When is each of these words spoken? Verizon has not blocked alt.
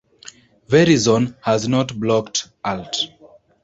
Verizon 0.67 1.35
has 1.43 1.67
not 1.67 1.93
blocked 1.99 2.49
alt. 2.65 3.03